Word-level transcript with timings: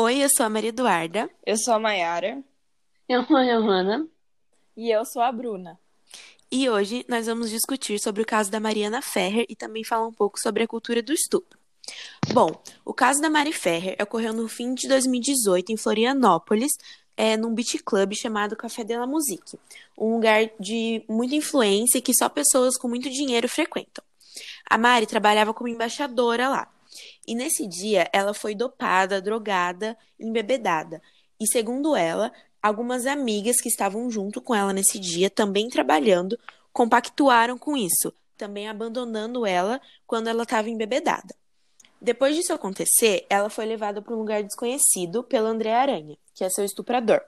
Oi, 0.00 0.22
eu 0.22 0.28
sou 0.30 0.46
a 0.46 0.48
Maria 0.48 0.68
Eduarda. 0.68 1.28
Eu 1.44 1.56
sou 1.56 1.74
a 1.74 1.78
Mayara. 1.80 2.40
Eu 3.08 3.24
sou 3.24 3.36
a 3.36 3.42
Johanna. 3.42 4.06
E 4.76 4.92
eu 4.92 5.04
sou 5.04 5.20
a 5.20 5.32
Bruna. 5.32 5.76
E 6.52 6.70
hoje 6.70 7.04
nós 7.08 7.26
vamos 7.26 7.50
discutir 7.50 7.98
sobre 7.98 8.22
o 8.22 8.24
caso 8.24 8.48
da 8.48 8.60
Mariana 8.60 9.02
Ferrer 9.02 9.44
e 9.48 9.56
também 9.56 9.82
falar 9.82 10.06
um 10.06 10.12
pouco 10.12 10.38
sobre 10.38 10.62
a 10.62 10.68
cultura 10.68 11.02
do 11.02 11.12
estupro. 11.12 11.58
Bom, 12.32 12.62
o 12.84 12.94
caso 12.94 13.20
da 13.20 13.28
Mari 13.28 13.52
Ferrer 13.52 13.96
ocorreu 14.00 14.32
no 14.32 14.46
fim 14.46 14.72
de 14.72 14.86
2018 14.86 15.72
em 15.72 15.76
Florianópolis, 15.76 16.70
é, 17.16 17.36
num 17.36 17.52
beat 17.52 17.82
club 17.84 18.14
chamado 18.14 18.54
Café 18.54 18.84
de 18.84 18.96
la 18.96 19.04
Musique, 19.04 19.58
um 19.98 20.14
lugar 20.14 20.48
de 20.60 21.04
muita 21.08 21.34
influência 21.34 22.00
que 22.00 22.14
só 22.14 22.28
pessoas 22.28 22.78
com 22.78 22.86
muito 22.86 23.10
dinheiro 23.10 23.48
frequentam. 23.48 24.04
A 24.70 24.78
Mari 24.78 25.06
trabalhava 25.06 25.52
como 25.52 25.68
embaixadora 25.68 26.48
lá. 26.48 26.72
E 27.26 27.34
nesse 27.34 27.66
dia 27.66 28.08
ela 28.12 28.32
foi 28.32 28.54
dopada, 28.54 29.20
drogada, 29.20 29.96
embebedada. 30.18 31.02
E 31.40 31.46
segundo 31.46 31.94
ela, 31.94 32.32
algumas 32.62 33.06
amigas 33.06 33.60
que 33.60 33.68
estavam 33.68 34.10
junto 34.10 34.40
com 34.40 34.54
ela 34.54 34.72
nesse 34.72 34.98
dia, 34.98 35.30
também 35.30 35.68
trabalhando, 35.68 36.38
compactuaram 36.72 37.56
com 37.58 37.76
isso, 37.76 38.12
também 38.36 38.68
abandonando 38.68 39.46
ela 39.46 39.80
quando 40.06 40.28
ela 40.28 40.42
estava 40.42 40.68
embebedada. 40.68 41.34
Depois 42.00 42.36
disso 42.36 42.52
acontecer, 42.52 43.26
ela 43.28 43.50
foi 43.50 43.66
levada 43.66 44.00
para 44.00 44.14
um 44.14 44.18
lugar 44.18 44.42
desconhecido 44.42 45.24
pelo 45.24 45.48
André 45.48 45.72
Aranha, 45.72 46.16
que 46.34 46.44
é 46.44 46.50
seu 46.50 46.64
estuprador. 46.64 47.20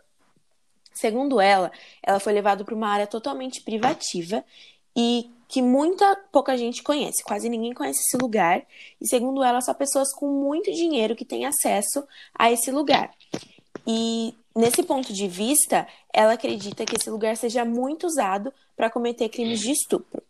Segundo 0.92 1.40
ela, 1.40 1.72
ela 2.02 2.20
foi 2.20 2.32
levada 2.32 2.64
para 2.64 2.74
uma 2.74 2.88
área 2.88 3.06
totalmente 3.06 3.62
privativa 3.62 4.44
e 4.96 5.30
que 5.50 5.60
muita 5.60 6.14
pouca 6.30 6.56
gente 6.56 6.80
conhece, 6.80 7.24
quase 7.24 7.48
ninguém 7.48 7.74
conhece 7.74 7.98
esse 8.06 8.16
lugar. 8.16 8.62
E 9.00 9.08
segundo 9.08 9.42
ela, 9.42 9.60
só 9.60 9.74
pessoas 9.74 10.14
com 10.14 10.28
muito 10.28 10.70
dinheiro 10.70 11.16
que 11.16 11.24
têm 11.24 11.44
acesso 11.44 12.04
a 12.32 12.52
esse 12.52 12.70
lugar. 12.70 13.10
E 13.84 14.32
nesse 14.54 14.84
ponto 14.84 15.12
de 15.12 15.26
vista, 15.26 15.88
ela 16.12 16.34
acredita 16.34 16.84
que 16.84 16.94
esse 16.94 17.10
lugar 17.10 17.36
seja 17.36 17.64
muito 17.64 18.06
usado 18.06 18.52
para 18.76 18.88
cometer 18.88 19.28
crimes 19.28 19.58
de 19.58 19.72
estupro. 19.72 20.22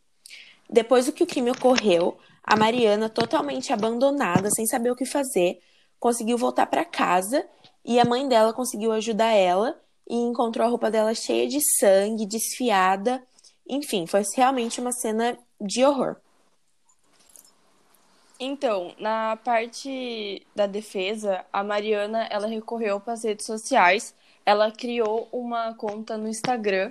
Depois 0.71 1.05
do 1.05 1.13
que 1.13 1.23
o 1.23 1.27
crime 1.27 1.51
ocorreu, 1.51 2.17
a 2.43 2.57
Mariana, 2.57 3.11
totalmente 3.11 3.75
abandonada, 3.75 4.49
sem 4.51 4.67
saber 4.67 4.91
o 4.91 4.97
que 4.97 5.05
fazer, 5.05 5.61
conseguiu 5.99 6.39
voltar 6.39 6.65
para 6.65 6.83
casa 6.83 7.45
e 7.85 8.01
a 8.01 8.07
mãe 8.07 8.27
dela 8.27 8.55
conseguiu 8.55 8.91
ajudar 8.93 9.33
ela 9.33 9.79
e 10.09 10.17
encontrou 10.17 10.67
a 10.67 10.71
roupa 10.71 10.91
dela 10.91 11.15
cheia 11.15 11.47
de 11.47 11.61
sangue, 11.79 12.25
desfiada. 12.25 13.23
Enfim, 13.73 14.05
foi 14.05 14.23
realmente 14.35 14.81
uma 14.81 14.91
cena 14.91 15.39
de 15.61 15.85
horror. 15.85 16.17
Então, 18.39 18.93
na 18.99 19.37
parte 19.37 20.45
da 20.57 20.67
defesa, 20.67 21.45
a 21.53 21.63
Mariana 21.63 22.27
ela 22.31 22.49
recorreu 22.49 22.99
para 22.99 23.13
as 23.13 23.23
redes 23.23 23.47
sociais. 23.47 24.13
Ela 24.45 24.73
criou 24.73 25.29
uma 25.31 25.73
conta 25.75 26.19
no 26.19 26.27
Instagram. 26.27 26.91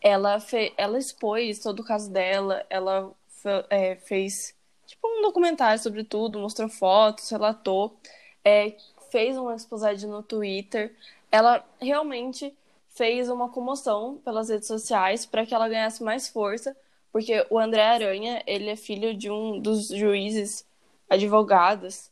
Ela, 0.00 0.40
fe... 0.40 0.72
ela 0.78 0.98
expôs 0.98 1.58
todo 1.58 1.80
o 1.80 1.84
caso 1.84 2.10
dela. 2.10 2.64
Ela 2.70 3.12
fe... 3.28 3.66
é, 3.68 3.96
fez 3.96 4.54
tipo 4.86 5.06
um 5.06 5.20
documentário 5.20 5.82
sobre 5.82 6.02
tudo, 6.02 6.38
mostrou 6.38 6.68
fotos, 6.70 7.28
relatou, 7.28 7.94
é, 8.42 8.74
fez 9.10 9.36
uma 9.36 9.54
exposed 9.54 10.06
no 10.06 10.22
Twitter. 10.22 10.94
Ela 11.30 11.62
realmente 11.78 12.56
fez 12.96 13.28
uma 13.28 13.50
comoção 13.50 14.18
pelas 14.24 14.48
redes 14.48 14.66
sociais 14.66 15.26
para 15.26 15.44
que 15.46 15.54
ela 15.54 15.68
ganhasse 15.68 16.02
mais 16.02 16.28
força, 16.28 16.76
porque 17.12 17.46
o 17.50 17.58
André 17.58 17.82
Aranha, 17.82 18.42
ele 18.46 18.68
é 18.68 18.76
filho 18.76 19.14
de 19.14 19.30
um 19.30 19.60
dos 19.60 19.88
juízes 19.88 20.66
advogados 21.08 22.10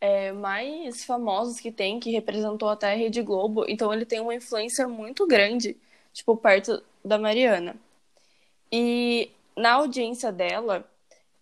é, 0.00 0.32
mais 0.32 1.04
famosos 1.04 1.60
que 1.60 1.70
tem, 1.70 2.00
que 2.00 2.10
representou 2.10 2.68
até 2.68 2.92
a 2.92 2.96
Rede 2.96 3.22
Globo, 3.22 3.64
então 3.68 3.92
ele 3.92 4.04
tem 4.04 4.20
uma 4.20 4.34
influência 4.34 4.88
muito 4.88 5.26
grande, 5.26 5.76
tipo, 6.12 6.36
perto 6.36 6.82
da 7.04 7.18
Mariana. 7.18 7.76
E 8.70 9.30
na 9.56 9.74
audiência 9.74 10.32
dela, 10.32 10.84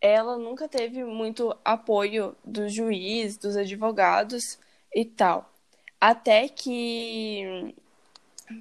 ela 0.01 0.37
nunca 0.39 0.69
teve 0.69 1.05
muito 1.05 1.57
apoio 1.65 2.35
do 2.45 2.69
juiz, 2.69 3.37
dos 3.37 3.57
advogados 3.57 4.59
e 4.95 5.05
tal. 5.05 5.51
Até 6.01 6.49
que, 6.49 7.75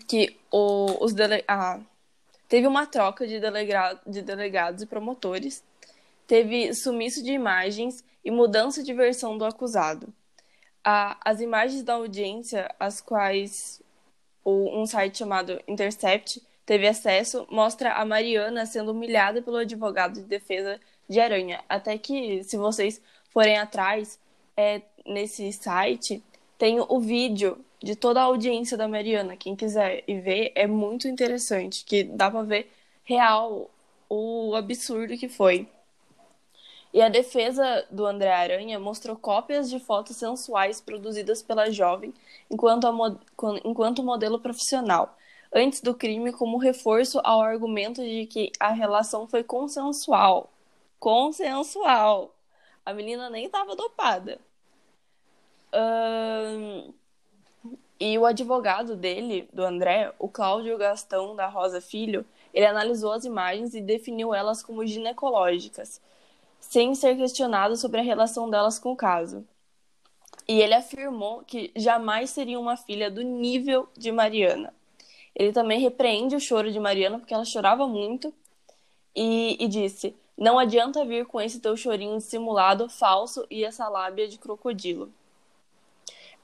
que 0.07 0.37
o, 0.51 1.03
os 1.03 1.13
dele, 1.13 1.43
ah, 1.47 1.79
teve 2.47 2.67
uma 2.67 2.85
troca 2.85 3.27
de, 3.27 3.39
delega, 3.39 3.99
de 4.05 4.21
delegados 4.21 4.83
e 4.83 4.85
promotores, 4.85 5.63
teve 6.27 6.73
sumiço 6.73 7.23
de 7.23 7.31
imagens 7.31 8.03
e 8.23 8.31
mudança 8.31 8.83
de 8.83 8.93
versão 8.93 9.37
do 9.37 9.45
acusado. 9.45 10.13
Ah, 10.83 11.17
as 11.23 11.41
imagens 11.41 11.83
da 11.83 11.93
audiência, 11.93 12.73
as 12.79 13.01
quais 13.01 13.81
o, 14.43 14.81
um 14.81 14.85
site 14.85 15.17
chamado 15.17 15.61
Intercept 15.67 16.41
teve 16.65 16.87
acesso, 16.87 17.47
mostra 17.49 17.93
a 17.93 18.05
Mariana 18.05 18.65
sendo 18.65 18.91
humilhada 18.91 19.41
pelo 19.41 19.57
advogado 19.57 20.13
de 20.13 20.21
defesa 20.21 20.79
de 21.09 21.19
aranha. 21.19 21.63
Até 21.67 21.97
que, 21.97 22.43
se 22.43 22.57
vocês 22.57 23.01
forem 23.31 23.57
atrás, 23.57 24.19
é, 24.55 24.81
nesse 25.05 25.51
site, 25.53 26.23
tem 26.57 26.79
o 26.79 26.99
vídeo 26.99 27.63
de 27.81 27.95
toda 27.95 28.21
a 28.21 28.23
audiência 28.25 28.77
da 28.77 28.87
Mariana. 28.87 29.37
Quem 29.37 29.55
quiser 29.55 30.03
ir 30.07 30.21
ver, 30.21 30.51
é 30.55 30.67
muito 30.67 31.07
interessante, 31.07 31.83
que 31.85 32.03
dá 32.03 32.29
pra 32.31 32.43
ver 32.43 32.71
real 33.03 33.69
o 34.09 34.55
absurdo 34.55 35.17
que 35.17 35.29
foi. 35.29 35.67
E 36.93 37.01
a 37.01 37.09
defesa 37.09 37.85
do 37.91 38.05
André 38.05 38.31
Aranha 38.33 38.79
mostrou 38.79 39.15
cópias 39.15 39.69
de 39.69 39.79
fotos 39.79 40.17
sensuais 40.17 40.81
produzidas 40.81 41.41
pela 41.43 41.71
jovem 41.71 42.13
enquanto, 42.49 42.87
enquanto 43.63 44.03
modelo 44.03 44.39
profissional, 44.39 45.15
antes 45.53 45.81
do 45.81 45.93
crime, 45.93 46.31
como 46.33 46.57
reforço 46.57 47.19
ao 47.23 47.41
argumento 47.41 48.01
de 48.03 48.25
que 48.25 48.51
a 48.59 48.71
relação 48.71 49.27
foi 49.27 49.43
consensual 49.43 50.49
consensual. 50.99 52.35
A 52.85 52.93
menina 52.93 53.29
nem 53.29 53.45
estava 53.45 53.75
dopada. 53.75 54.39
Um, 55.73 56.48
e 57.99 58.17
o 58.17 58.25
advogado 58.25 58.95
dele, 58.95 59.49
do 59.51 59.63
André, 59.63 60.13
o 60.17 60.29
Cláudio 60.29 60.77
Gastão 60.77 61.35
da 61.35 61.47
Rosa 61.47 61.81
Filho, 61.81 62.25
ele 62.53 62.65
analisou 62.65 63.11
as 63.11 63.25
imagens 63.25 63.73
e 63.73 63.81
definiu 63.81 64.33
elas 64.33 64.63
como 64.63 64.85
ginecológicas, 64.85 66.01
sem 66.59 66.95
ser 66.95 67.17
questionado 67.17 67.75
sobre 67.75 67.99
a 67.99 68.03
relação 68.03 68.49
delas 68.49 68.79
com 68.79 68.91
o 68.91 68.95
caso. 68.95 69.45
E 70.47 70.61
ele 70.61 70.73
afirmou 70.73 71.43
que 71.43 71.71
jamais 71.75 72.29
seria 72.29 72.59
uma 72.59 72.77
filha 72.77 73.11
do 73.11 73.21
nível 73.21 73.87
de 73.97 74.11
Mariana. 74.11 74.73
Ele 75.35 75.51
também 75.51 75.79
repreende 75.79 76.35
o 76.35 76.39
choro 76.39 76.71
de 76.71 76.79
Mariana 76.79 77.19
porque 77.19 77.33
ela 77.33 77.45
chorava 77.45 77.85
muito 77.87 78.33
e, 79.15 79.57
e 79.63 79.67
disse: 79.67 80.15
não 80.39 80.57
adianta 80.57 81.03
vir 81.03 81.25
com 81.25 81.41
esse 81.41 81.59
teu 81.59 81.75
chorinho 81.75 82.17
dissimulado, 82.17 82.87
falso 82.87 83.45
e 83.49 83.65
essa 83.65 83.89
lábia 83.89 84.25
de 84.25 84.39
crocodilo. 84.39 85.11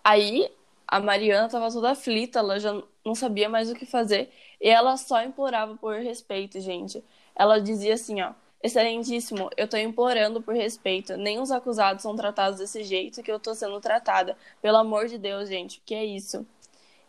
Aí 0.03 0.51
a 0.87 0.99
Mariana 0.99 1.47
estava 1.47 1.71
toda 1.71 1.91
aflita, 1.91 2.39
ela 2.39 2.59
já 2.59 2.81
não 3.05 3.15
sabia 3.15 3.49
mais 3.49 3.69
o 3.69 3.75
que 3.75 3.85
fazer 3.85 4.31
e 4.61 4.69
ela 4.69 4.97
só 4.97 5.23
implorava 5.23 5.75
por 5.75 5.95
respeito, 5.95 6.59
gente. 6.59 7.03
Ela 7.35 7.59
dizia 7.59 7.93
assim, 7.95 8.21
ó: 8.21 8.33
Excelentíssimo, 8.63 9.49
eu 9.57 9.67
tô 9.67 9.77
implorando 9.77 10.41
por 10.41 10.55
respeito. 10.55 11.17
Nem 11.17 11.39
os 11.39 11.51
acusados 11.51 12.03
são 12.03 12.15
tratados 12.15 12.59
desse 12.59 12.83
jeito 12.83 13.21
que 13.23 13.31
eu 13.31 13.39
tô 13.39 13.53
sendo 13.53 13.79
tratada. 13.81 14.37
Pelo 14.61 14.77
amor 14.77 15.07
de 15.07 15.17
Deus, 15.17 15.49
gente, 15.49 15.81
que 15.85 15.93
é 15.95 16.05
isso? 16.05 16.45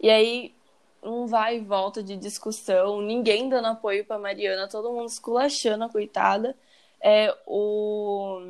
E 0.00 0.10
aí, 0.10 0.54
um 1.02 1.26
vai 1.26 1.56
e 1.58 1.60
volta 1.60 2.02
de 2.02 2.16
discussão, 2.16 3.00
ninguém 3.02 3.48
dando 3.48 3.68
apoio 3.68 4.04
pra 4.04 4.18
Mariana, 4.18 4.68
todo 4.68 4.92
mundo 4.92 5.08
esculachando 5.08 5.84
a 5.84 5.88
coitada 5.88 6.56
é, 7.00 7.34
o, 7.46 8.40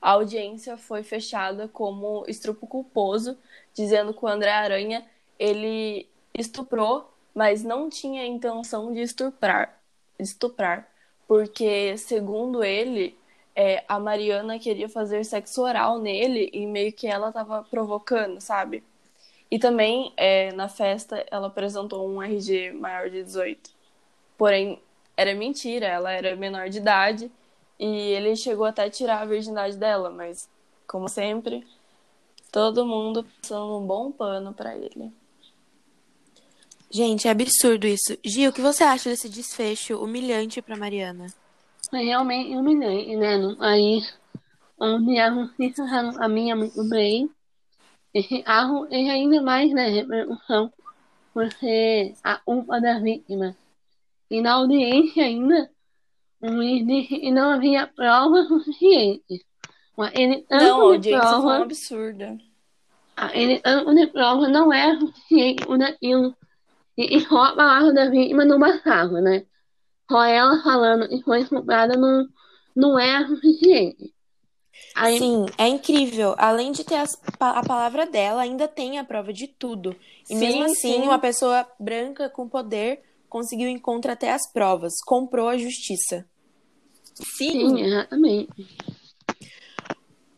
a 0.00 0.12
audiência 0.12 0.76
foi 0.76 1.02
fechada 1.02 1.68
como 1.68 2.24
estrupo 2.26 2.66
culposo, 2.66 3.36
dizendo 3.74 4.14
que 4.14 4.24
o 4.24 4.28
André 4.28 4.52
Aranha 4.52 5.04
ele 5.38 6.08
estuprou, 6.34 7.12
mas 7.34 7.62
não 7.62 7.88
tinha 7.88 8.26
intenção 8.26 8.92
de 8.92 9.00
estuprar, 9.00 9.78
estuprar 10.18 10.90
porque 11.30 11.96
segundo 11.96 12.64
ele 12.64 13.16
é, 13.54 13.84
a 13.86 14.00
Mariana 14.00 14.58
queria 14.58 14.88
fazer 14.88 15.24
sexo 15.24 15.62
oral 15.62 16.00
nele 16.00 16.50
e 16.52 16.66
meio 16.66 16.92
que 16.92 17.06
ela 17.06 17.28
estava 17.28 17.62
provocando, 17.62 18.40
sabe? 18.40 18.82
E 19.48 19.56
também 19.56 20.12
é, 20.16 20.50
na 20.54 20.68
festa 20.68 21.24
ela 21.30 21.46
apresentou 21.46 22.08
um 22.08 22.20
RG 22.20 22.72
maior 22.72 23.08
de 23.08 23.22
18. 23.22 23.70
Porém, 24.36 24.82
era 25.16 25.32
mentira, 25.32 25.86
ela 25.86 26.10
era 26.10 26.34
menor 26.34 26.68
de 26.68 26.78
idade 26.78 27.30
e 27.80 27.86
ele 27.86 28.36
chegou 28.36 28.66
até 28.66 28.84
a 28.84 28.90
tirar 28.90 29.22
a 29.22 29.24
virgindade 29.24 29.74
dela, 29.78 30.10
mas 30.10 30.46
como 30.86 31.08
sempre, 31.08 31.66
todo 32.52 32.84
mundo 32.84 33.24
passando 33.40 33.78
um 33.78 33.86
bom 33.86 34.12
pano 34.12 34.52
para 34.52 34.76
ele. 34.76 35.10
Gente, 36.90 37.26
é 37.26 37.30
absurdo 37.30 37.86
isso. 37.86 38.18
Gil, 38.22 38.50
o 38.50 38.52
que 38.52 38.60
você 38.60 38.84
acha 38.84 39.08
desse 39.08 39.30
desfecho 39.30 39.96
humilhante 39.96 40.60
para 40.60 40.76
Mariana? 40.76 41.28
É 41.90 41.98
realmente 41.98 42.54
humilhante, 42.54 43.16
né? 43.16 43.56
Aí, 43.60 44.02
a 44.78 46.28
minha 46.28 46.54
muito 46.54 46.86
bem. 46.86 47.30
é 48.12 49.10
ainda 49.10 49.40
mais 49.40 49.72
na 49.72 49.86
repercussão 49.86 50.70
por 51.32 51.50
ser 51.54 52.14
a 52.22 52.36
culpa 52.36 52.78
da 52.78 52.98
vítima. 52.98 53.56
E 54.30 54.42
na 54.42 54.52
audiência 54.54 55.24
ainda, 55.24 55.70
disse 56.86 57.20
que 57.20 57.30
não 57.30 57.50
havia 57.52 57.86
provas 57.86 58.48
suficientes. 58.48 59.40
Mas 59.96 60.12
ele 60.14 60.46
Não, 60.50 60.88
a 60.88 60.94
tanto 60.94 60.98
de 60.98 61.14
audiência 61.14 61.40
foi 61.42 61.54
um 61.54 61.58
prova, 61.58 61.62
absurdo. 61.62 62.40
ele 63.34 63.60
tanto 63.60 63.94
de 63.94 64.06
prova 64.08 64.48
não 64.48 64.72
é 64.72 64.98
suficiente 64.98 65.66
por 65.66 65.82
aquilo. 65.82 66.36
E, 66.96 67.16
e 67.16 67.20
só 67.26 67.44
a 67.44 67.56
palavra 67.56 67.92
da 67.92 68.10
vítima 68.10 68.44
não 68.44 68.58
bastava, 68.58 69.20
né? 69.20 69.46
Só 70.10 70.22
ela 70.24 70.62
falando 70.62 71.08
que 71.08 71.22
foi 71.22 71.40
estuprada 71.42 71.96
não, 71.96 72.28
não 72.74 72.98
é 72.98 73.26
suficiente. 73.26 74.12
Aí, 74.94 75.18
Sim, 75.18 75.46
é 75.58 75.68
incrível. 75.68 76.34
Além 76.38 76.72
de 76.72 76.84
ter 76.84 76.96
as 76.96 77.20
a 77.38 77.62
palavra 77.62 78.06
dela, 78.06 78.42
ainda 78.42 78.66
tem 78.66 78.98
a 78.98 79.04
prova 79.04 79.32
de 79.32 79.46
tudo. 79.46 79.94
E 80.28 80.36
Sim, 80.36 80.38
mesmo 80.38 80.64
assim, 80.64 80.94
sim. 80.94 81.02
uma 81.02 81.18
pessoa 81.18 81.66
branca 81.78 82.28
com 82.28 82.48
poder 82.48 83.02
conseguiu 83.30 83.68
encontrar 83.68 84.12
até 84.12 84.30
as 84.30 84.46
provas, 84.52 84.92
comprou 85.06 85.48
a 85.48 85.56
justiça. 85.56 86.26
sim, 87.14 87.80
exatamente. 87.80 88.68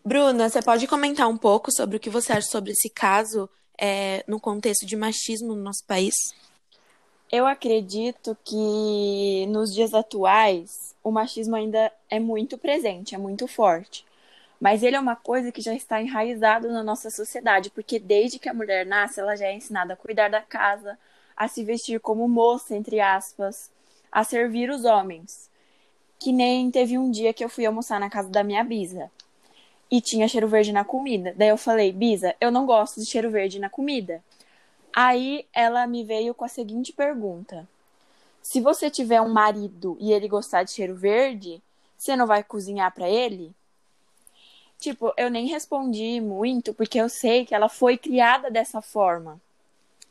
Bruna, 0.05 0.49
você 0.49 0.61
pode 0.61 0.87
comentar 0.87 1.29
um 1.29 1.37
pouco 1.37 1.73
sobre 1.73 1.97
o 1.97 2.01
que 2.01 2.11
você 2.11 2.33
acha 2.33 2.49
sobre 2.49 2.73
esse 2.73 2.91
caso 2.91 3.49
é, 3.81 4.25
no 4.29 4.39
contexto 4.39 4.85
de 4.87 4.97
machismo 4.97 5.55
no 5.55 5.63
nosso 5.63 5.85
país? 5.87 6.15
Eu 7.31 7.47
acredito 7.47 8.37
que 8.45 9.47
nos 9.47 9.73
dias 9.73 9.95
atuais 9.95 10.95
o 11.03 11.11
machismo 11.11 11.57
ainda 11.57 11.91
é 12.11 12.21
muito 12.21 12.59
presente, 12.59 13.15
é 13.15 13.19
muito 13.19 13.47
forte. 13.47 14.05
Mas 14.61 14.83
ele 14.83 14.95
é 14.95 15.01
uma 15.01 15.17
coisa 15.17 15.51
que 15.51 15.61
já 15.61 15.75
está 15.75 16.01
enraizado 16.01 16.71
na 16.71 16.85
nossa 16.85 17.11
sociedade, 17.11 17.71
porque 17.71 17.99
desde 17.99 18.39
que 18.39 18.49
a 18.49 18.55
mulher 18.55 18.87
nasce, 18.87 19.19
ela 19.19 19.35
já 19.35 19.47
é 19.47 19.55
ensinada 19.55 19.95
a 19.95 19.97
cuidar 19.97 20.29
da 20.29 20.41
casa, 20.41 20.97
a 21.37 21.49
se 21.49 21.65
vestir 21.65 22.01
como 22.01 22.29
moça, 22.29 22.77
entre 22.77 23.01
aspas, 23.01 23.71
a 24.11 24.25
servir 24.25 24.71
os 24.71 24.85
homens. 24.85 25.51
Que 26.19 26.33
nem 26.33 26.71
teve 26.71 26.97
um 26.99 27.11
dia 27.11 27.33
que 27.33 27.45
eu 27.45 27.49
fui 27.49 27.67
almoçar 27.67 27.99
na 27.99 28.11
casa 28.11 28.29
da 28.29 28.45
minha 28.45 28.63
bisa 28.63 29.11
e 29.93 30.01
tinha 30.01 30.27
cheiro 30.27 30.49
verde 30.49 30.73
na 30.73 30.85
comida. 30.85 31.35
Daí 31.37 31.49
eu 31.49 31.59
falei, 31.59 31.93
Bisa, 31.93 32.35
eu 32.41 32.51
não 32.51 32.65
gosto 32.65 32.99
de 32.99 33.05
cheiro 33.05 33.31
verde 33.31 33.59
na 33.59 33.69
comida. 33.69 34.25
Aí 34.95 35.47
ela 35.53 35.87
me 35.87 36.03
veio 36.03 36.35
com 36.35 36.47
a 36.47 36.49
seguinte 36.49 36.95
pergunta: 36.95 37.69
Se 38.41 38.59
você 38.59 38.91
tiver 38.91 39.21
um 39.21 39.29
marido 39.29 39.97
e 40.01 40.13
ele 40.13 40.29
gostar 40.29 40.63
de 40.63 40.71
cheiro 40.71 40.95
verde, 40.95 41.63
você 41.97 42.17
não 42.17 42.27
vai 42.27 42.43
cozinhar 42.43 42.93
pra 42.95 43.09
ele? 43.09 43.55
Tipo, 44.79 45.13
eu 45.17 45.31
nem 45.31 45.47
respondi 45.47 46.21
muito 46.23 46.73
porque 46.73 46.99
eu 46.99 47.09
sei 47.09 47.45
que 47.45 47.55
ela 47.55 47.69
foi 47.69 47.99
criada 47.99 48.51
dessa 48.51 48.81
forma. 48.81 49.39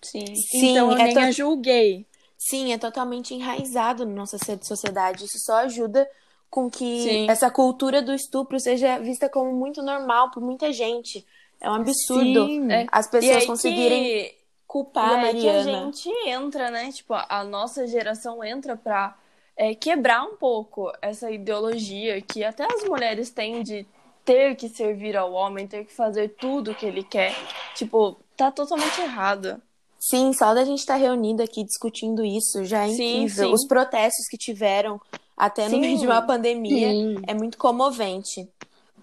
Sim. 0.01 0.36
Sim, 0.36 0.71
então 0.71 0.92
eu 0.92 0.98
é 0.98 1.03
nem 1.06 1.13
to- 1.13 1.31
julguei. 1.31 2.06
Sim, 2.38 2.74
é 2.74 2.77
totalmente 2.77 3.33
enraizado 3.36 4.06
na 4.06 4.13
nossa 4.13 4.38
so- 4.38 4.59
sociedade. 4.63 5.25
Isso 5.25 5.38
só 5.39 5.57
ajuda 5.57 6.09
com 6.50 6.69
que 6.69 7.03
Sim. 7.03 7.30
essa 7.30 7.50
cultura 7.51 8.01
do 8.01 8.13
estupro 8.13 8.59
seja 8.59 8.98
vista 9.00 9.30
como 9.30 9.53
muito 9.53 9.81
normal 9.81 10.31
por 10.31 10.42
muita 10.42 10.71
gente. 10.74 11.25
É 11.62 11.69
um 11.69 11.75
absurdo 11.75 12.45
Sim. 12.48 12.71
É. 12.71 12.88
as 12.92 13.06
E 13.06 13.12
pessoas 13.12 13.36
aí 13.38 13.45
conseguirem 13.45 14.03
que, 14.03 14.36
culpar 14.68 15.12
e 15.12 15.13
a 15.13 15.27
aí 15.27 15.39
que 15.39 15.48
a 15.50 15.53
Mariana. 15.53 15.86
gente 15.92 16.09
entra, 16.27 16.71
né? 16.71 16.92
Tipo, 16.92 17.13
a, 17.13 17.44
nossa 17.44 17.86
geração 17.88 18.44
entra 18.44 18.75
pra 18.75 19.15
é, 19.56 19.75
quebrar 19.75 20.24
um 20.24 20.36
pouco 20.38 20.92
essa 21.01 21.30
ideologia 21.30 22.19
que 22.21 22.44
até 22.44 22.65
as 22.65 22.83
mulheres 22.86 23.30
têm 23.30 23.62
de 23.62 23.86
ter 24.25 24.56
que 24.56 24.68
servir 24.68 25.15
ao 25.15 25.31
homem, 25.33 25.68
ter 25.68 25.86
que 25.86 25.94
fazer 25.94 26.30
tudo 26.30 26.74
que 26.74 26.86
ele 26.86 27.03
quer. 27.03 27.36
Tipo, 27.75 28.18
tá 28.36 28.50
totalmente 28.51 29.00
errado. 29.00 29.62
Sim, 30.03 30.33
só 30.33 30.51
da 30.56 30.65
gente 30.65 30.80
estar 30.80 30.95
reunido 30.95 31.44
aqui 31.44 31.63
discutindo 31.63 32.25
isso 32.25 32.65
já 32.65 32.86
é 32.86 32.89
Sim, 32.89 33.24
incrível. 33.24 33.50
sim. 33.50 33.53
Os 33.53 33.68
protestos 33.68 34.27
que 34.27 34.36
tiveram 34.36 35.00
até 35.38 35.65
no 35.65 35.75
Sim. 35.75 35.80
meio 35.80 36.00
de 36.00 36.07
uma 36.07 36.24
pandemia 36.24 36.89
Sim. 36.89 37.15
é 37.27 37.36
muito 37.36 37.56
comovente. 37.56 38.50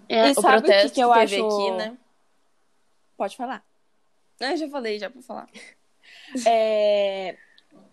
É, 0.08 0.28
e 0.28 0.32
o 0.32 0.34
sabe 0.34 0.58
o 0.58 0.62
que, 0.62 0.66
protesto 0.66 0.94
que 0.94 1.00
eu 1.00 1.12
que 1.12 1.18
acho 1.20 1.34
teve 1.36 1.46
aqui, 1.46 1.70
né? 1.70 1.96
Pode 3.16 3.36
falar. 3.36 3.62
Eu 4.40 4.56
já 4.56 4.68
falei, 4.68 4.98
já 4.98 5.08
pra 5.08 5.22
falar. 5.22 5.48
É, 6.46 7.36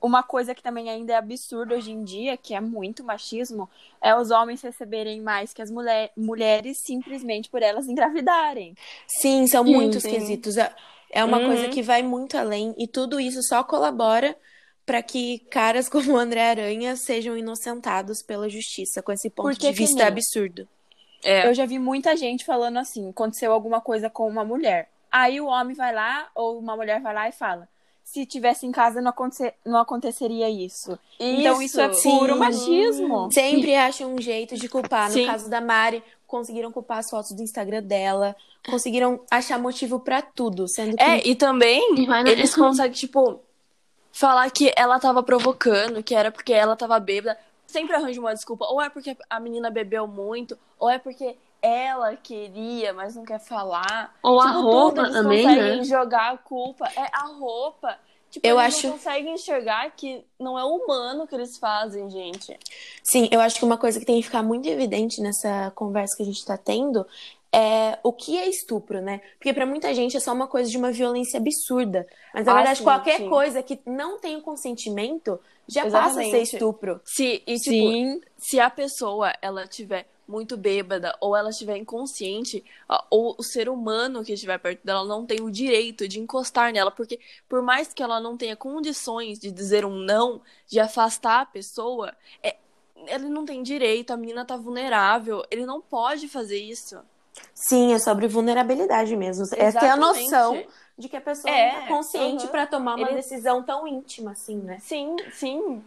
Uma 0.02 0.24
coisa 0.24 0.56
que 0.56 0.64
também 0.64 0.90
ainda 0.90 1.14
é 1.14 1.16
absurda 1.16 1.76
hoje 1.76 1.92
em 1.92 2.04
dia, 2.04 2.36
que 2.38 2.54
é 2.54 2.62
muito 2.62 3.04
machismo, 3.04 3.70
é 4.02 4.16
os 4.16 4.32
homens 4.32 4.62
receberem 4.62 5.22
mais 5.22 5.54
que 5.54 5.62
as 5.62 5.70
mulher... 5.70 6.12
mulheres 6.18 6.78
simplesmente 6.86 7.50
por 7.50 7.62
elas 7.62 7.88
engravidarem. 7.88 8.76
Sim, 9.08 9.48
são 9.48 9.64
Sim, 9.66 9.72
muitos 9.74 10.02
sim. 10.02 10.10
quesitos. 10.10 10.56
É 11.16 11.24
uma 11.24 11.38
Uhum. 11.40 11.46
coisa 11.48 11.70
que 11.70 11.82
vai 11.82 12.04
muito 12.04 12.38
além 12.38 12.76
e 12.78 12.88
tudo 12.88 13.20
isso 13.20 13.42
só 13.42 13.64
colabora 13.64 14.36
para 14.86 15.02
que 15.02 15.40
caras 15.50 15.88
como 15.90 16.12
o 16.14 16.18
André 16.18 16.42
Aranha 16.50 16.96
sejam 16.96 17.36
inocentados 17.38 18.22
pela 18.22 18.48
justiça 18.50 19.02
com 19.02 19.12
esse 19.12 19.30
ponto 19.30 19.48
Porque 19.50 19.72
de 19.72 19.78
vista 19.78 19.96
nem- 19.98 20.08
absurdo. 20.08 20.68
É. 21.24 21.48
Eu 21.48 21.54
já 21.56 21.66
vi 21.66 21.80
muita 21.80 22.16
gente 22.16 22.46
falando 22.46 22.78
assim, 22.78 23.10
aconteceu 23.10 23.52
alguma 23.52 23.82
coisa 23.82 24.10
com 24.12 24.28
uma 24.28 24.44
mulher. 24.46 24.90
Aí 25.12 25.40
o 25.42 25.48
homem 25.48 25.76
vai 25.76 25.94
lá, 25.94 26.30
ou 26.36 26.60
uma 26.60 26.76
mulher 26.76 27.02
vai 27.02 27.14
lá 27.14 27.30
e 27.30 27.32
fala: 27.32 27.68
se 28.06 28.26
tivesse 28.26 28.66
em 28.66 28.72
casa 28.72 29.02
não, 29.02 29.10
aconte- 29.10 29.54
não 29.66 29.80
aconteceria 29.80 30.50
isso. 30.50 30.98
Então 31.20 31.62
isso 31.62 31.82
é 31.82 31.92
Sim. 31.92 32.18
puro 32.20 32.38
machismo. 32.38 33.30
Sempre 33.34 33.76
acham 33.76 34.14
um 34.14 34.22
jeito 34.22 34.56
de 34.56 34.70
culpar. 34.70 35.08
No 35.08 35.14
Sim. 35.14 35.26
caso 35.26 35.50
da 35.50 35.60
Mari, 35.60 36.02
conseguiram 36.28 36.72
culpar 36.72 37.00
as 37.00 37.10
fotos 37.10 37.32
do 37.34 37.42
Instagram 37.42 37.82
dela, 37.84 38.36
conseguiram 38.70 39.20
achar 39.30 39.60
motivo 39.60 40.00
pra 40.00 40.22
tudo, 40.22 40.68
sendo 40.68 40.96
que 40.96 41.04
É, 41.04 41.28
e 41.28 41.36
também 41.36 41.82
eles 42.28 42.56
conseguem, 42.56 42.94
tipo, 42.94 43.42
falar 44.14 44.50
que 44.52 44.72
ela 44.78 45.00
tava 45.00 45.22
provocando, 45.24 46.02
que 46.04 46.16
era 46.16 46.32
porque 46.32 46.54
ela 46.54 46.76
tava 46.76 47.00
bêbada. 47.00 47.38
Sempre 47.68 47.96
arranja 47.96 48.20
uma 48.22 48.34
desculpa. 48.34 48.66
Ou 48.70 48.82
é 48.82 48.90
porque 48.90 49.18
a 49.30 49.40
menina 49.40 49.70
bebeu 49.72 50.08
muito, 50.08 50.58
ou 50.80 50.90
é 50.90 50.98
porque 51.00 51.36
ela 51.66 52.16
queria, 52.16 52.94
mas 52.94 53.16
não 53.16 53.24
quer 53.26 53.40
falar. 53.40 54.16
Ou 54.22 54.40
a 54.40 54.48
tipo, 54.48 54.62
roupa 54.62 55.04
tudo, 55.04 55.12
também, 55.14 55.44
conseguem 55.44 55.78
né? 55.78 55.84
jogar 55.84 56.34
a 56.34 56.38
culpa. 56.38 56.88
É 56.96 57.08
a 57.12 57.28
roupa. 57.28 57.98
Tipo, 58.30 58.46
Eu 58.48 58.60
eles 58.60 58.76
acho- 58.76 58.88
não 58.88 58.94
conseguem 58.98 59.34
enxergar 59.34 59.90
que 59.92 60.24
não 60.40 60.60
é 60.60 60.64
humano 60.64 61.24
o 61.24 61.28
que 61.28 61.36
eles 61.36 61.58
fazem, 61.58 62.10
gente. 62.10 62.58
Sim, 63.04 63.30
eu 63.32 63.40
acho 63.40 63.58
que 63.58 63.66
uma 63.66 63.78
coisa 63.78 64.00
que 64.00 64.06
tem 64.06 64.18
que 64.18 64.24
ficar 64.24 64.44
muito 64.44 64.68
evidente 64.68 65.22
nessa 65.22 65.72
conversa 65.74 66.18
que 66.18 66.24
a 66.24 66.26
gente 66.26 66.38
está 66.40 66.58
tendo 66.58 67.06
é 67.54 67.98
o 68.04 68.12
que 68.12 68.38
é 68.38 68.50
estupro, 68.50 69.00
né? 69.02 69.22
Porque 69.38 69.54
pra 69.54 69.66
muita 69.66 69.94
gente 69.94 70.18
é 70.18 70.20
só 70.20 70.34
uma 70.34 70.48
coisa 70.48 70.70
de 70.70 70.78
uma 70.78 70.92
violência 70.92 71.38
absurda. 71.40 72.06
Mas 72.34 72.46
na 72.46 72.52
Ah, 72.52 72.56
verdade, 72.56 72.80
sim, 72.80 72.84
qualquer 72.84 73.18
sim. 73.20 73.30
coisa 73.30 73.64
que 73.64 73.80
não 73.86 74.20
tem 74.20 74.36
o 74.36 74.42
consentimento 74.42 75.40
já 75.68 75.84
passa 75.90 75.98
a 75.98 76.12
ser 76.16 76.20
Exatamente. 76.20 76.54
estupro. 76.56 77.02
Se, 77.06 77.42
e, 77.48 77.56
tipo, 77.56 77.70
Sim. 77.70 78.22
se 78.38 78.60
a 78.60 78.70
pessoa 78.70 79.34
ela 79.42 79.66
tiver 79.66 80.06
muito 80.28 80.58
bêbada 80.58 81.16
ou 81.20 81.36
ela 81.36 81.50
estiver 81.50 81.78
inconsciente, 81.78 82.64
ou 83.10 83.36
o 83.38 83.44
ser 83.44 83.70
humano 83.70 84.24
que 84.24 84.34
estiver 84.34 84.58
perto 84.60 84.84
dela 84.84 85.06
não 85.06 85.26
tem 85.26 85.42
o 85.42 85.52
direito 85.52 86.08
de 86.08 86.20
encostar 86.20 86.72
nela, 86.74 86.92
porque 86.92 87.20
por 87.48 87.62
mais 87.62 87.94
que 87.94 88.02
ela 88.04 88.20
não 88.20 88.36
tenha 88.38 88.56
condições 88.56 89.40
de 89.40 89.52
dizer 89.52 89.86
um 89.86 89.96
não, 89.98 90.42
de 90.68 90.80
afastar 90.80 91.42
a 91.42 91.46
pessoa, 91.46 92.14
é, 92.42 92.56
ele 93.08 93.30
não 93.30 93.46
tem 93.46 93.62
direito, 93.62 94.12
a 94.12 94.18
menina 94.18 94.46
tá 94.46 94.58
vulnerável, 94.58 95.44
ele 95.52 95.66
não 95.66 95.82
pode 95.82 96.28
fazer 96.28 96.58
isso. 96.58 96.98
Sim, 97.54 97.94
é 97.94 98.00
sobre 98.00 98.28
vulnerabilidade 98.28 99.16
mesmo. 99.16 99.46
É 99.58 99.72
ter 99.72 99.88
a 99.88 99.98
noção 99.98 100.64
de 100.98 101.10
que 101.10 101.18
a 101.18 101.22
pessoa 101.22 101.54
É, 101.54 101.74
não 101.74 101.82
tá 101.82 101.88
consciente 101.88 102.46
uhum. 102.46 102.52
pra 102.52 102.66
tomar 102.66 102.96
uma 102.96 103.08
Ele- 103.08 103.18
decisão 103.18 103.62
tão 103.62 103.86
íntima 103.86 104.32
assim, 104.32 104.56
né? 104.58 104.80
Sim, 104.82 105.18
sim. 105.34 105.84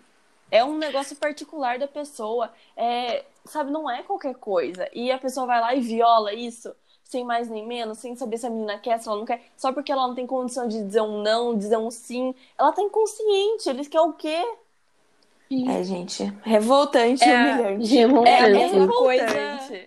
É 0.51 0.65
um 0.65 0.79
negócio 0.79 1.17
particular 1.17 1.79
da 1.79 1.87
pessoa. 1.89 2.51
É, 2.77 3.25
sabe, 3.45 3.71
não 3.71 3.91
é 3.91 4.03
qualquer 4.03 4.35
coisa. 4.37 4.89
E 4.93 5.11
a 5.11 5.19
pessoa 5.19 5.47
vai 5.47 5.61
lá 5.61 5.75
e 5.75 5.81
viola 5.81 6.33
isso, 6.35 6.75
sem 7.05 7.25
mais 7.25 7.49
nem 7.49 7.67
menos, 7.67 7.99
sem 7.99 8.17
saber 8.17 8.39
se 8.39 8.47
a 8.47 8.51
menina 8.51 8.79
quer, 8.79 8.99
se 8.99 9.09
ela 9.09 9.19
não 9.19 9.25
quer, 9.27 9.43
só 9.57 9.73
porque 9.73 9.93
ela 9.93 10.07
não 10.09 10.15
tem 10.15 10.27
condição 10.27 10.67
de 10.69 10.83
dizer 10.83 11.03
um 11.03 11.23
não, 11.23 11.57
dizer 11.57 11.77
um 11.79 11.91
sim. 11.91 12.35
Ela 12.59 12.73
tá 12.73 12.83
inconsciente. 12.83 13.69
Eles 13.69 13.89
querem 13.89 14.07
o 14.09 14.13
quê? 14.15 14.43
É, 15.67 15.83
gente, 15.83 16.25
revoltante, 16.43 17.25
É, 17.25 17.35
humilhante. 17.35 17.97
É 18.25 18.41
a 18.41 18.47
Revoltante. 18.47 19.78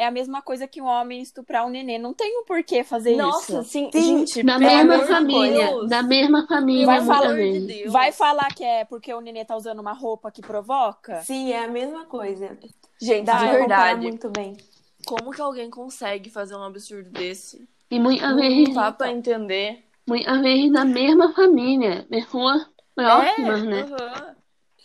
coisa. 0.00 0.02
É 0.02 0.06
a 0.06 0.10
mesma 0.10 0.42
coisa 0.42 0.66
que 0.68 0.80
um 0.80 0.86
homem 0.86 1.20
estuprar 1.22 1.66
um 1.66 1.70
neném. 1.70 1.98
Não 1.98 2.14
tem 2.14 2.40
um 2.40 2.44
porquê 2.44 2.82
fazer 2.84 3.16
Nossa, 3.16 3.60
isso. 3.60 3.70
sim, 3.70 3.90
Sim, 3.92 4.18
gente, 4.18 4.42
Da 4.42 4.58
pelo 4.58 4.70
mesma 4.70 5.06
família. 5.06 5.66
Deus. 5.66 5.90
Da 5.90 6.02
mesma 6.02 6.46
família, 6.46 6.86
Vai 6.86 7.02
falar 7.04 7.34
de. 7.34 7.88
Vai 7.88 8.12
falar 8.12 8.54
que 8.54 8.64
é 8.64 8.84
porque 8.84 9.12
o 9.12 9.20
neném 9.20 9.44
tá 9.44 9.56
usando 9.56 9.80
uma 9.80 9.92
roupa 9.92 10.30
que 10.30 10.40
provoca? 10.40 11.22
Sim, 11.22 11.52
é 11.52 11.64
a 11.64 11.68
mesma 11.68 12.04
coisa. 12.06 12.58
Gente, 13.00 13.26
Dá 13.26 13.38
de 13.44 13.50
verdade. 13.50 14.02
muito 14.02 14.30
bem. 14.30 14.56
Como 15.04 15.30
que 15.32 15.40
alguém 15.40 15.68
consegue 15.68 16.30
fazer 16.30 16.54
um 16.54 16.62
absurdo 16.62 17.10
desse? 17.10 17.68
E 17.90 17.98
muitas 17.98 18.30
Não 18.30 18.36
vezes, 18.36 18.74
dá 18.74 18.92
pra 18.92 19.10
entender. 19.10 19.84
muitas 20.06 20.40
vezes 20.40 20.72
da 20.72 20.84
mesma 20.84 21.32
família. 21.34 22.06
Pessoas 22.08 22.66
próximas, 22.94 23.62
né? 23.64 23.82
aham. 23.82 24.36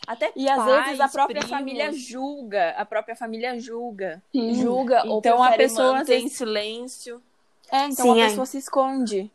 Até 0.07 0.31
E 0.37 0.47
às 0.49 0.55
pais, 0.57 0.85
vezes 0.85 0.99
a 1.01 1.09
própria 1.09 1.41
primos, 1.41 1.49
família 1.57 1.91
julga. 1.91 2.69
A 2.77 2.85
própria 2.85 3.15
família 3.15 3.59
julga. 3.59 4.23
Sim. 4.31 4.53
julga 4.55 5.05
ou 5.05 5.19
Então 5.19 5.43
a 5.43 5.51
pessoa, 5.51 5.87
às 5.89 5.93
manter 5.99 6.15
em 6.19 6.21
vezes- 6.23 6.37
silêncio. 6.37 7.21
É, 7.69 7.85
então 7.87 8.05
Sim, 8.05 8.21
a 8.21 8.25
é. 8.25 8.29
pessoa 8.29 8.45
se 8.45 8.57
esconde. 8.57 9.29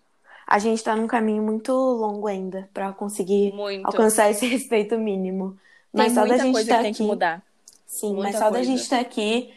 a 0.47 0.59
gente 0.59 0.83
tá 0.83 0.97
num 0.97 1.07
caminho 1.07 1.43
muito 1.43 1.73
longo 1.73 2.27
ainda 2.27 2.69
pra 2.75 2.93
conseguir 2.93 3.53
Muito. 3.53 3.87
alcançar 3.87 4.31
esse 4.31 4.45
respeito 4.49 4.99
mínimo. 4.99 5.57
Mas 5.93 6.07
Tem 6.07 6.15
só 6.15 6.27
da 6.27 6.37
gente 6.39 6.53
coisa 6.53 6.61
estar 6.63 6.77
que 6.79 6.83
tem 6.83 6.91
aqui. 6.91 6.99
que 7.03 7.07
mudar. 7.07 7.43
Sim, 7.87 8.15
Muita 8.15 8.23
mas 8.25 8.37
só 8.39 8.45
da 8.45 8.51
coisa. 8.53 8.65
gente 8.65 8.81
estar 8.81 9.01
aqui 9.01 9.53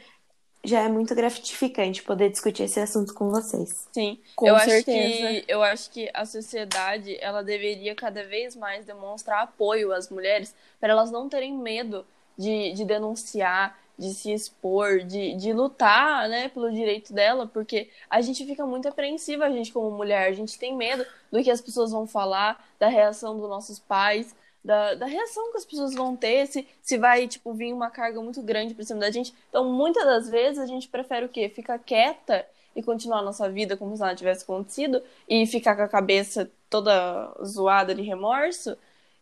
já 0.66 0.82
é 0.82 0.90
muito 0.90 1.14
gratificante 1.16 2.04
poder 2.04 2.30
discutir 2.30 2.64
esse 2.64 2.80
assunto 2.80 3.14
com 3.14 3.30
vocês. 3.30 3.88
Sim, 3.94 4.20
Com 4.36 4.48
eu 4.48 4.60
certeza. 4.60 4.78
acho 4.80 5.46
que 5.46 5.46
eu 5.48 5.64
acho 5.64 5.92
que 5.92 6.10
a 6.14 6.26
sociedade 6.26 7.18
ela 7.22 7.44
deveria 7.44 7.96
cada 7.96 8.24
vez 8.24 8.56
mais 8.56 8.86
demonstrar 8.86 9.44
apoio 9.44 9.92
às 9.92 10.10
mulheres 10.10 10.56
para 10.80 10.92
elas 10.92 11.12
não 11.12 11.30
terem 11.30 11.54
medo 11.54 12.06
de, 12.38 12.74
de 12.74 12.84
denunciar, 12.84 13.78
de 13.98 14.14
se 14.14 14.32
expor, 14.34 15.00
de, 15.00 15.36
de 15.36 15.54
lutar, 15.54 16.28
né, 16.28 16.50
pelo 16.50 16.72
direito 16.72 17.14
dela, 17.14 17.48
porque 17.48 17.90
a 18.10 18.20
gente 18.22 18.46
fica 18.46 18.66
muito 18.66 18.88
apreensiva, 18.88 19.46
a 19.46 19.50
gente 19.50 19.72
como 19.72 19.90
mulher, 19.92 20.28
a 20.28 20.34
gente 20.34 20.60
tem 20.60 20.76
medo 20.76 21.06
do 21.32 21.42
que 21.42 21.50
as 21.50 21.62
pessoas 21.62 21.92
vão 21.92 22.06
falar, 22.06 22.68
da 22.78 22.88
reação 22.88 23.38
dos 23.38 23.48
nossos 23.50 23.80
pais, 23.80 24.36
da, 24.66 24.96
da 24.96 25.06
reação 25.06 25.52
que 25.52 25.58
as 25.58 25.66
pessoas 25.66 25.94
vão 25.94 26.16
ter, 26.16 26.48
se, 26.48 26.68
se 26.82 26.98
vai, 26.98 27.28
tipo, 27.28 27.54
vir 27.54 27.72
uma 27.72 27.90
carga 27.92 28.20
muito 28.20 28.42
grande 28.42 28.74
pra 28.74 28.84
cima 28.84 29.00
da 29.00 29.12
gente. 29.12 29.34
Então, 29.50 29.64
muitas 29.72 30.04
das 30.04 30.28
vezes, 30.30 30.58
a 30.60 30.66
gente 30.66 30.88
prefere 30.88 31.26
o 31.26 31.30
quê? 31.30 31.48
Ficar 31.48 31.78
quieta 31.78 32.46
e 32.76 32.82
continuar 32.82 33.20
a 33.20 33.22
nossa 33.22 33.48
vida 33.48 33.78
como 33.78 33.94
se 33.96 34.02
nada 34.02 34.16
tivesse 34.16 34.44
acontecido 34.44 35.02
e 35.30 35.46
ficar 35.46 35.76
com 35.76 35.84
a 35.84 35.88
cabeça 35.88 36.50
toda 36.70 37.32
zoada 37.46 37.94
de 37.94 38.02
remorso 38.02 38.76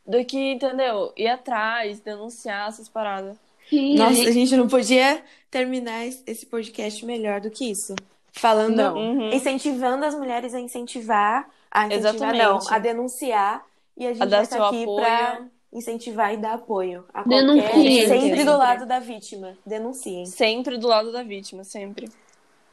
do 0.07 0.23
que, 0.25 0.53
entendeu? 0.53 1.11
Ir 1.17 1.27
atrás, 1.27 1.99
denunciar 1.99 2.69
essas 2.69 2.87
paradas. 2.89 3.35
Sim, 3.69 3.95
a 3.95 4.03
Nossa, 4.05 4.15
gente- 4.15 4.27
a 4.29 4.31
gente 4.31 4.55
não 4.57 4.67
podia 4.67 5.21
terminar 5.51 6.05
es- 6.05 6.23
esse 6.25 6.45
podcast 6.45 7.05
melhor 7.05 7.41
do 7.41 7.51
que 7.51 7.69
isso. 7.69 7.95
Falando, 8.31 8.75
Não. 8.77 8.95
Uhum. 8.97 9.29
incentivando 9.33 10.03
as 10.05 10.15
mulheres 10.15 10.53
a 10.53 10.59
incentivar, 10.59 11.47
a 11.69 11.85
incentivar 11.87 12.13
Exatamente. 12.33 12.43
não, 12.43 12.59
a 12.73 12.79
denunciar. 12.79 13.65
E 13.97 14.05
a 14.07 14.13
gente 14.13 14.21
A 14.23 14.25
dar 14.25 14.37
vai 14.37 14.43
estar 14.43 14.55
seu 14.57 14.65
aqui 14.65 14.83
apoio. 14.83 14.97
pra 15.05 15.45
incentivar 15.71 16.33
e 16.33 16.37
dar 16.37 16.53
apoio 16.53 17.05
a 17.13 17.23
Denunciem. 17.23 17.61
qualquer... 17.69 18.07
Sempre 18.07 18.19
Sempre. 18.29 18.43
do 18.43 18.57
lado 18.57 18.85
da 18.85 18.99
vítima. 18.99 19.57
Denunciem. 19.65 20.25
Sempre 20.25 20.77
do 20.77 20.87
lado 20.87 21.11
da 21.11 21.23
vítima, 21.23 21.63
sempre. 21.63 22.09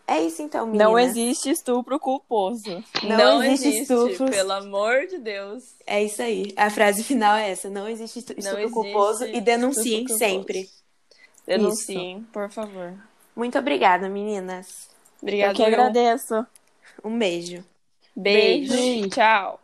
É 0.06 0.20
isso 0.22 0.42
então, 0.42 0.66
meninas. 0.66 0.88
Não 0.88 0.98
existe 0.98 1.50
estupro 1.50 2.00
culposo. 2.00 2.82
Não 3.04 3.42
existe 3.44 3.82
estupros. 3.82 4.28
Pelo 4.30 4.52
amor 4.52 5.06
de 5.06 5.18
Deus. 5.18 5.62
É 5.86 6.02
isso 6.02 6.20
aí. 6.20 6.52
A 6.56 6.68
frase 6.68 7.04
final 7.04 7.36
é 7.36 7.50
essa. 7.50 7.70
Não 7.70 7.86
existe 7.88 8.18
estu- 8.18 8.32
Não 8.32 8.38
estupro 8.40 8.60
existe 8.60 8.74
culposo 8.74 9.24
e 9.26 9.40
denunciem 9.40 9.98
estupro 10.00 10.18
sempre. 10.18 10.68
Denunciem, 11.46 12.26
por 12.32 12.50
favor. 12.50 12.92
Muito 13.36 13.56
obrigada, 13.58 14.08
meninas. 14.08 14.88
Obrigada. 15.22 15.52
Eu 15.52 15.56
que 15.56 15.64
agradeço. 15.64 16.44
Um 17.04 17.16
beijo. 17.16 17.64
Beijo. 18.16 18.74
Beijo. 18.74 19.08
Tchau. 19.10 19.60